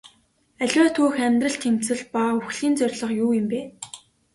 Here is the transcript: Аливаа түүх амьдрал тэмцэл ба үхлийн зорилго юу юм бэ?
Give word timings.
Аливаа 0.61 0.89
түүх 0.95 1.13
амьдрал 1.27 1.57
тэмцэл 1.63 2.01
ба 2.13 2.21
үхлийн 2.39 2.73
зорилго 2.79 3.13
юу 3.23 3.29
юм 3.39 3.47
бэ? 3.51 3.59